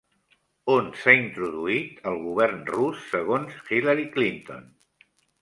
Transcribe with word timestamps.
On 0.75 0.87
s'ha 1.01 1.13
introduït 1.17 1.99
el 2.13 2.17
govern 2.23 2.65
rus 2.71 3.05
segons 3.13 3.61
Hillary 3.77 4.09
Clinton? 4.19 4.67